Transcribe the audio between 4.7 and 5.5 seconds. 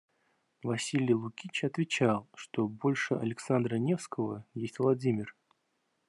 Владимир.